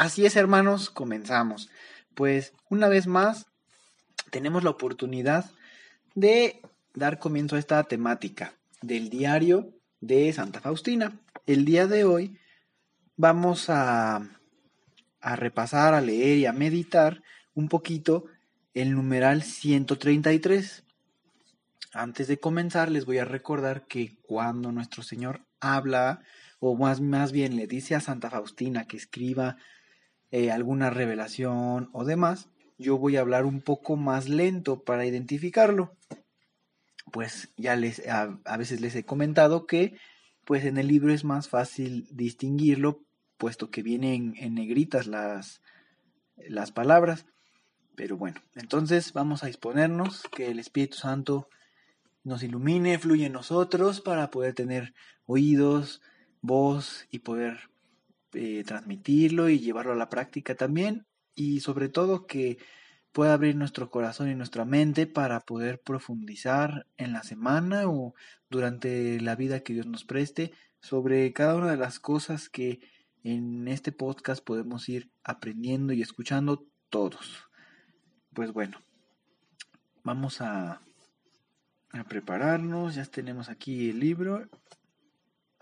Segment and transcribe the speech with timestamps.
[0.00, 1.68] Así es, hermanos, comenzamos.
[2.14, 3.44] Pues una vez más
[4.30, 5.50] tenemos la oportunidad
[6.14, 6.62] de
[6.94, 11.20] dar comienzo a esta temática del diario de Santa Faustina.
[11.44, 12.38] El día de hoy
[13.18, 14.26] vamos a,
[15.20, 18.24] repasar, a leer y a meditar un poquito
[18.72, 20.82] el numeral 133.
[21.92, 26.22] Antes de comenzar, les voy a recordar que cuando nuestro Señor habla,
[26.58, 29.58] o más, más bien le dice a Santa Faustina que escriba
[30.30, 35.96] eh, alguna revelación o demás, yo voy a hablar un poco más lento para identificarlo.
[37.12, 39.96] Pues ya les a, veces les he comentado que
[40.44, 43.04] pues en el libro es más fácil distinguirlo
[43.36, 45.60] puesto que vienen en negritas las,
[46.36, 47.26] las palabras.
[47.96, 51.48] Pero bueno, entonces vamos a disponernos que el Espíritu Santo
[52.22, 54.94] nos ilumine, fluye en nosotros para poder tener
[55.26, 56.00] oídos,
[56.40, 57.70] voz y poder
[58.32, 62.58] eh, transmitirlo y llevarlo a la práctica también y sobre todo que
[63.12, 68.14] pueda abrir nuestro corazón y nuestra mente para poder profundizar en la semana o
[68.48, 72.80] durante la vida que Dios nos preste sobre cada una de las cosas que
[73.22, 77.48] en este podcast podemos ir aprendiendo y escuchando todos.
[78.32, 78.80] Pues bueno,
[80.04, 80.80] vamos a,
[81.92, 84.48] a prepararnos, ya tenemos aquí el libro.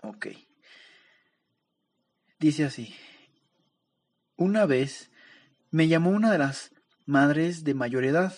[0.01, 0.27] Ok.
[2.39, 2.95] Dice así,
[4.37, 5.11] una vez
[5.71, 6.71] me llamó una de las
[7.05, 8.33] madres de mayor edad,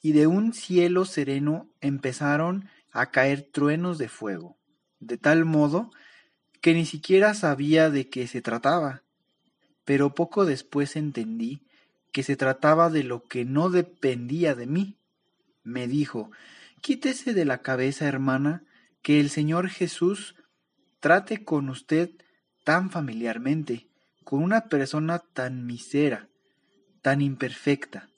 [0.00, 4.56] y de un cielo sereno empezaron a caer truenos de fuego,
[5.00, 5.90] de tal modo
[6.60, 9.02] que ni siquiera sabía de qué se trataba,
[9.84, 11.66] pero poco después entendí
[12.12, 14.98] que se trataba de lo que no dependía de mí.
[15.64, 16.30] Me dijo,
[16.82, 18.62] quítese de la cabeza, hermana,
[19.02, 20.36] que el Señor Jesús
[21.00, 22.10] trate con usted
[22.64, 23.86] tan familiarmente
[24.24, 26.28] con una persona tan misera,
[27.02, 28.08] tan imperfecta.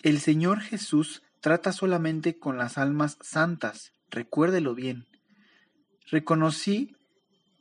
[0.00, 5.06] El Señor Jesús trata solamente con las almas santas, recuérdelo bien.
[6.06, 6.96] Reconocí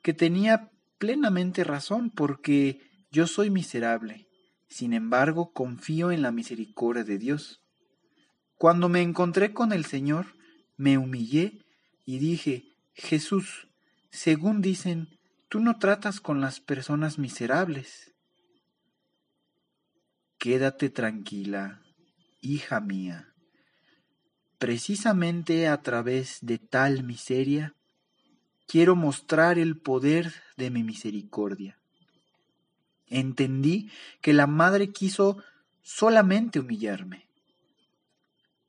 [0.02, 4.28] que tenía plenamente razón porque yo soy miserable.
[4.70, 7.62] Sin embargo, confío en la misericordia de Dios.
[8.56, 10.28] Cuando me encontré con el Señor,
[10.78, 11.66] me humillé
[12.06, 13.68] y dije, Jesús,
[14.12, 15.19] según dicen,
[15.50, 18.14] Tú no tratas con las personas miserables.
[20.38, 21.82] Quédate tranquila,
[22.40, 23.34] hija mía.
[24.60, 27.74] Precisamente a través de tal miseria,
[28.68, 31.80] quiero mostrar el poder de mi misericordia.
[33.08, 33.90] Entendí
[34.22, 35.44] que la madre quiso
[35.82, 37.28] solamente humillarme.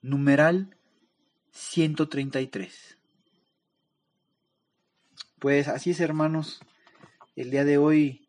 [0.01, 0.79] Numeral
[1.51, 2.97] 133.
[5.39, 6.63] Pues así es, hermanos
[7.41, 8.29] el día de hoy,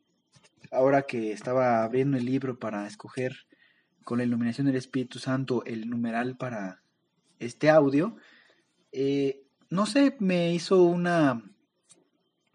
[0.71, 3.45] ahora que estaba abriendo el libro para escoger
[4.05, 6.81] con la iluminación del Espíritu Santo el numeral para
[7.37, 8.15] este audio,
[8.93, 11.43] eh, no sé, me hizo una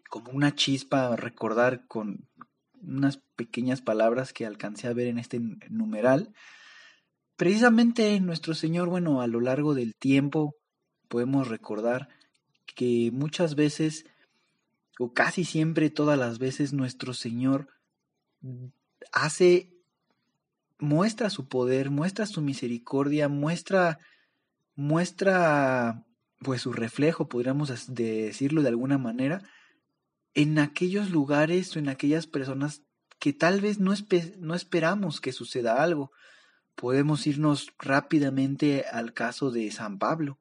[0.09, 2.27] como una chispa recordar con
[2.81, 5.39] unas pequeñas palabras que alcancé a ver en este
[5.69, 6.33] numeral.
[7.37, 10.55] Precisamente nuestro Señor, bueno, a lo largo del tiempo
[11.09, 12.09] podemos recordar
[12.75, 14.07] que muchas veces
[14.99, 17.69] o casi siempre todas las veces nuestro Señor
[19.13, 19.71] hace,
[20.79, 23.99] muestra su poder, muestra su misericordia, muestra,
[24.75, 26.05] muestra
[26.41, 29.43] pues su reflejo, podríamos decirlo de alguna manera,
[30.35, 32.83] en aquellos lugares o en aquellas personas
[33.19, 33.95] que tal vez no,
[34.39, 36.13] no esperamos que suceda algo.
[36.75, 40.39] Podemos irnos rápidamente al caso de San Pablo.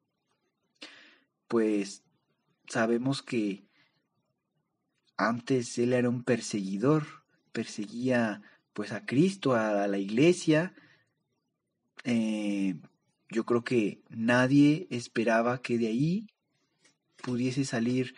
[1.48, 2.02] Pues
[2.68, 3.65] sabemos que
[5.16, 7.04] antes él era un perseguidor,
[7.52, 8.42] perseguía
[8.72, 10.74] pues a Cristo, a, la iglesia.
[12.04, 12.76] Eh,
[13.30, 16.26] yo creo que nadie esperaba que de ahí
[17.22, 18.14] pudiese salir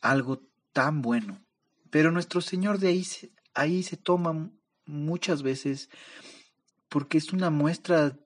[0.00, 0.42] algo
[0.72, 1.42] tan bueno.
[1.90, 3.06] Pero nuestro Señor de ahí,
[3.54, 4.50] ahí se toma
[4.84, 5.88] muchas veces
[6.88, 8.18] porque es una muestra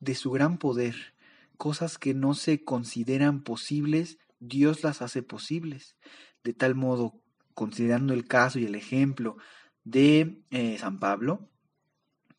[0.00, 1.14] de su gran poder.
[1.56, 5.96] Cosas que no se consideran posibles, Dios las hace posibles.
[6.44, 7.20] De tal modo
[7.58, 9.36] considerando el caso y el ejemplo
[9.82, 11.50] de eh, San Pablo,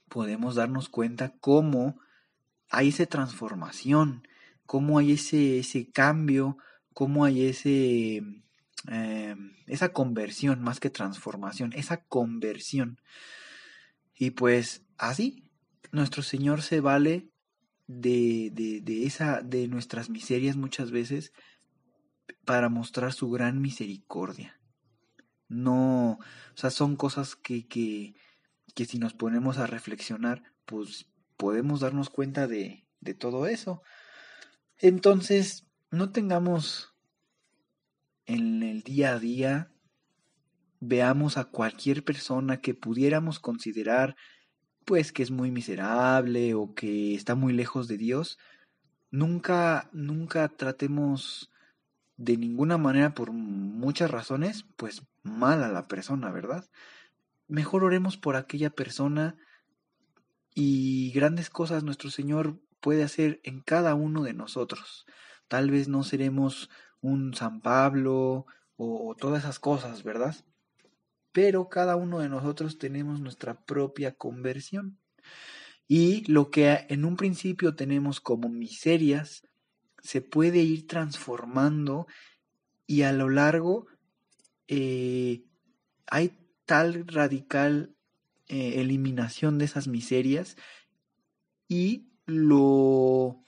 [0.08, 2.00] podemos darnos cuenta cómo
[2.70, 4.26] hay esa transformación,
[4.66, 6.58] cómo hay ese, ese cambio,
[6.94, 8.24] cómo hay ese,
[8.90, 9.36] eh,
[9.68, 13.02] esa conversión, más que transformación, esa conversión.
[14.16, 15.44] Y pues así,
[15.92, 17.28] nuestro Señor se vale
[17.88, 21.34] de, de, de, esa, de nuestras miserias muchas veces
[22.46, 24.59] para mostrar su gran misericordia.
[25.50, 28.16] No, o sea, son cosas que, que,
[28.76, 33.82] que si nos ponemos a reflexionar, pues podemos darnos cuenta de, de todo eso.
[34.78, 36.96] Entonces, no tengamos
[38.26, 39.72] en el día a día,
[40.80, 44.16] veamos a cualquier persona que pudiéramos considerar
[44.90, 48.40] pues que es muy miserable o que está muy lejos de Dios,
[49.12, 51.52] nunca, nunca tratemos
[52.20, 56.70] de ninguna manera por muchas razones, pues mal a la persona, ¿verdad?
[57.48, 59.38] Mejor oremos por aquella persona
[60.54, 65.06] y grandes cosas nuestro Señor puede hacer en cada uno de nosotros.
[65.48, 66.70] Tal vez no seremos
[67.00, 68.46] un San Pablo
[68.76, 70.36] o, todas esas cosas, ¿verdad?
[71.32, 75.00] Pero cada uno de nosotros tenemos nuestra propia conversión.
[75.88, 79.44] Y lo que en un principio tenemos como miserias,
[80.02, 82.08] se puede ir transformando
[82.88, 83.88] y a lo largo
[84.68, 85.44] eh,
[86.08, 87.96] hay tal radical
[88.48, 90.58] eh, eliminación de esas miserias
[91.68, 93.44] y lo,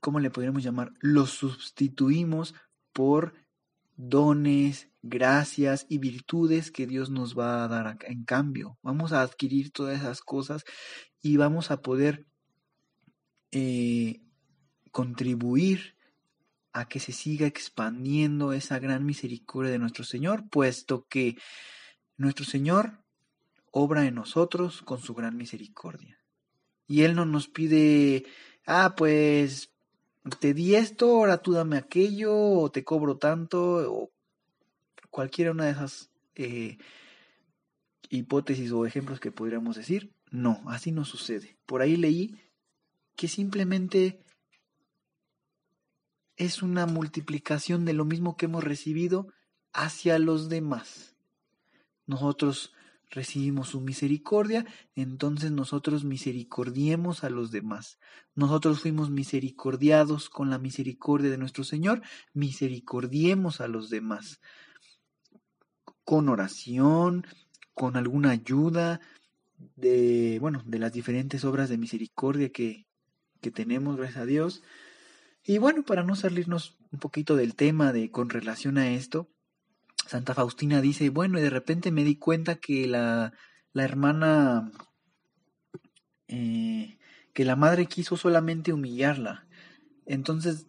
[0.00, 0.92] ¿cómo le podríamos llamar?
[1.00, 2.54] Lo sustituimos
[2.92, 3.34] por
[3.96, 8.78] dones, gracias y virtudes que Dios nos va a dar en cambio.
[8.82, 10.64] Vamos a adquirir todas esas cosas
[11.20, 12.26] y vamos a poder
[13.52, 14.23] eh,
[14.94, 15.96] contribuir
[16.72, 21.36] a que se siga expandiendo esa gran misericordia de nuestro Señor, puesto que
[22.16, 23.02] nuestro Señor
[23.72, 26.20] obra en nosotros con su gran misericordia.
[26.86, 28.24] Y Él no nos pide,
[28.66, 29.72] ah, pues
[30.38, 34.12] te di esto, ahora tú dame aquello, o te cobro tanto, o
[35.10, 36.78] cualquiera una de esas eh,
[38.10, 40.14] hipótesis o ejemplos que podríamos decir.
[40.30, 41.56] No, así no sucede.
[41.66, 42.36] Por ahí leí
[43.16, 44.20] que simplemente
[46.36, 49.28] es una multiplicación de lo mismo que hemos recibido
[49.72, 51.16] hacia los demás.
[52.06, 52.72] Nosotros
[53.10, 57.98] recibimos su misericordia, entonces nosotros misericordiemos a los demás.
[58.34, 62.02] Nosotros fuimos misericordiados con la misericordia de nuestro Señor,
[62.32, 64.40] misericordiemos a los demás.
[66.04, 67.26] Con oración,
[67.72, 69.00] con alguna ayuda
[69.76, 72.86] de, bueno, de las diferentes obras de misericordia que,
[73.40, 74.62] que tenemos, gracias a Dios.
[75.46, 79.28] Y bueno, para no salirnos un poquito del tema de con relación a esto,
[80.06, 83.34] Santa Faustina dice, bueno, y de repente me di cuenta que la,
[83.74, 84.72] la hermana,
[86.28, 86.98] eh,
[87.34, 89.46] que la madre quiso solamente humillarla.
[90.06, 90.66] Entonces,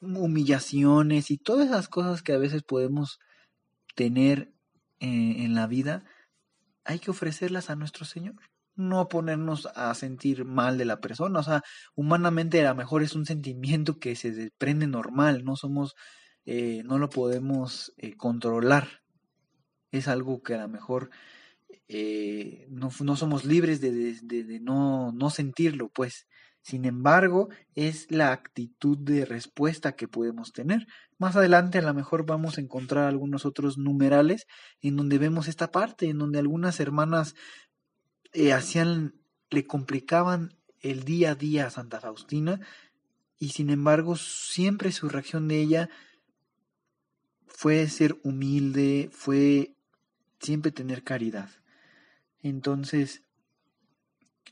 [0.00, 3.18] humillaciones y todas esas cosas que a veces podemos
[3.96, 4.52] tener
[5.00, 6.04] eh, en la vida,
[6.84, 8.36] hay que ofrecerlas a nuestro Señor.
[8.76, 11.40] No ponernos a sentir mal de la persona.
[11.40, 11.62] O sea,
[11.94, 15.44] humanamente a lo mejor es un sentimiento que se desprende normal.
[15.44, 15.94] No somos
[16.46, 19.02] eh, no lo podemos eh, controlar.
[19.90, 21.10] Es algo que a lo mejor
[21.88, 23.90] eh, no, no, somos libres de,
[24.22, 26.26] de, de, no, no sentirlo, pues.
[26.62, 30.86] Sin embargo, es la actitud de respuesta que podemos tener.
[31.16, 34.46] Más adelante a lo mejor vamos a encontrar algunos otros numerales
[34.80, 37.34] en donde vemos esta parte, en donde algunas hermanas
[38.52, 39.14] hacían,
[39.50, 42.60] le complicaban el día a día a Santa Faustina
[43.38, 45.90] y sin embargo siempre su reacción de ella
[47.46, 49.74] fue ser humilde, fue
[50.40, 51.50] siempre tener caridad.
[52.42, 53.22] Entonces,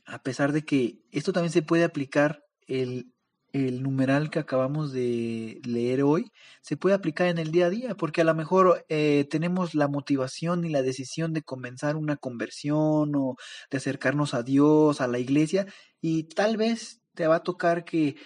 [0.05, 3.13] a pesar de que esto también se puede aplicar, el,
[3.55, 6.31] el numeral que acabamos de leer hoy,
[6.61, 9.87] se puede aplicar en el día a día, porque a lo mejor eh, tenemos la
[9.87, 13.35] motivación y la decisión de comenzar una conversión o
[13.71, 15.67] de acercarnos a Dios, a la iglesia,
[16.01, 18.17] y tal vez te va a tocar que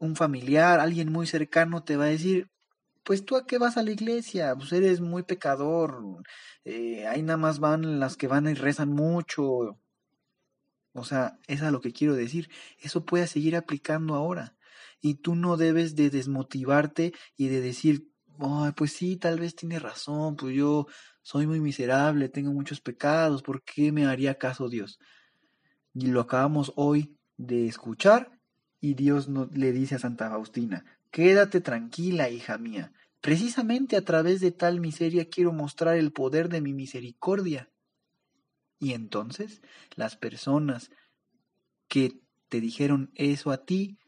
[0.00, 2.48] un familiar, alguien muy cercano te va a decir,
[3.04, 6.02] pues tú a qué vas a la iglesia, pues eres muy pecador,
[6.64, 9.78] eh, ahí nada más van las que van y rezan mucho.
[10.98, 12.50] O sea, es a lo que quiero decir.
[12.80, 14.56] Eso puede seguir aplicando ahora.
[15.00, 18.08] Y tú no debes de desmotivarte y de decir,
[18.40, 20.86] Ay, pues sí, tal vez tiene razón, pues yo
[21.22, 25.00] soy muy miserable, tengo muchos pecados, ¿por qué me haría caso Dios?
[25.92, 28.30] Y lo acabamos hoy de escuchar
[28.80, 34.52] y Dios le dice a Santa Faustina, quédate tranquila, hija mía, Precisamente a través de
[34.52, 37.68] tal miseria quiero mostrar el poder de mi misericordia.
[38.78, 39.62] Y entonces
[39.96, 40.90] las personas
[41.88, 43.98] que te dijeron eso a ti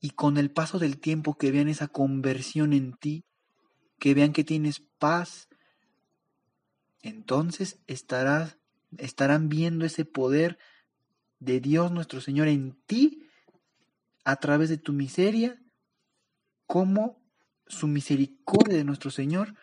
[0.00, 3.24] y con el paso del tiempo que vean esa conversión en ti,
[3.98, 5.48] que vean que tienes paz,
[7.02, 10.58] entonces estarán viendo ese poder
[11.38, 13.28] de Dios nuestro Señor en ti
[14.24, 15.60] a través de tu miseria,
[16.66, 17.22] como
[17.66, 19.54] su misericordia de nuestro Señor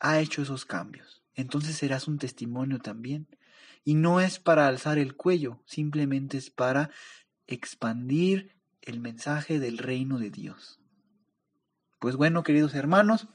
[0.00, 1.17] ha hecho esos cambios.
[1.38, 3.28] Entonces serás un testimonio también.
[3.84, 6.90] Y no es para alzar el cuello, simplemente es para
[7.46, 10.80] expandir el mensaje del reino de Dios.
[12.00, 13.28] Pues bueno, queridos hermanos,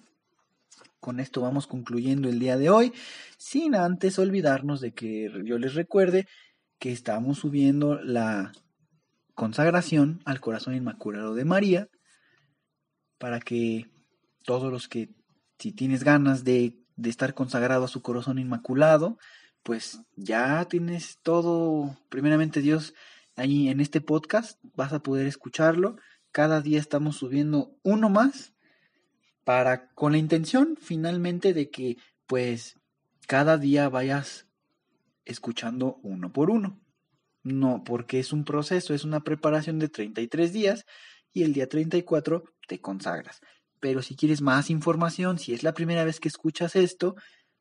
[0.99, 2.91] con esto vamos concluyendo el día de hoy,
[3.37, 6.27] sin antes olvidarnos de que yo les recuerde
[6.79, 8.51] que estamos subiendo la
[9.33, 11.87] consagración al corazón inmaculado de María,
[13.17, 13.89] para que
[14.43, 15.09] todos los que,
[15.57, 19.17] si tienes ganas de, de estar consagrado a su corazón inmaculado,
[19.63, 22.93] pues ya tienes todo, primeramente Dios,
[23.35, 25.97] ahí en este podcast, vas a poder escucharlo.
[26.31, 28.53] Cada día estamos subiendo uno más
[29.43, 31.97] para con la intención finalmente de que
[32.27, 32.77] pues
[33.27, 34.47] cada día vayas
[35.25, 36.79] escuchando uno por uno.
[37.43, 40.85] No, porque es un proceso, es una preparación de 33 días
[41.33, 43.41] y el día 34 te consagras.
[43.83, 47.17] Pero si quieres más información, si es la primera vez que escuchas esto,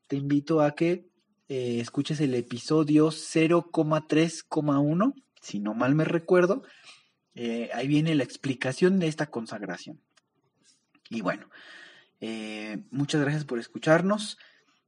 [0.07, 1.05] te invito a que
[1.49, 6.63] eh, escuches el episodio 0,3,1, si no mal me recuerdo.
[7.35, 9.99] Eh, ahí viene la explicación de esta consagración.
[11.09, 11.49] Y bueno,
[12.21, 14.37] eh, muchas gracias por escucharnos.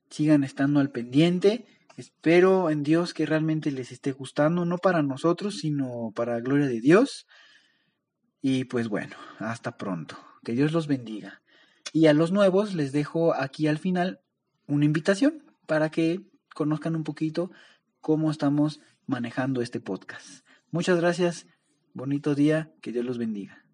[0.09, 1.65] Sigan estando al pendiente.
[1.97, 6.67] Espero en Dios que realmente les esté gustando, no para nosotros, sino para la gloria
[6.67, 7.27] de Dios.
[8.47, 10.19] Y pues bueno, hasta pronto.
[10.43, 11.41] Que Dios los bendiga.
[11.93, 14.19] Y a los nuevos les dejo aquí al final
[14.67, 16.21] una invitación para que
[16.53, 17.49] conozcan un poquito
[18.01, 20.45] cómo estamos manejando este podcast.
[20.69, 21.47] Muchas gracias,
[21.95, 23.65] bonito día, que Dios los bendiga.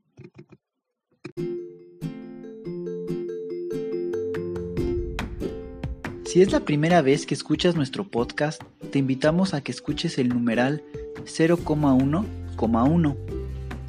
[6.23, 10.29] Si es la primera vez que escuchas nuestro podcast, te invitamos a que escuches el
[10.29, 10.81] numeral
[11.25, 13.30] 0,1,1,